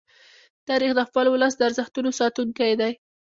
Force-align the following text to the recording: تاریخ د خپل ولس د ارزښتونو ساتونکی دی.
تاریخ 0.67 0.91
د 0.95 0.99
خپل 1.09 1.25
ولس 1.29 1.53
د 1.57 1.61
ارزښتونو 1.69 2.09
ساتونکی 2.19 2.71
دی. 2.79 2.91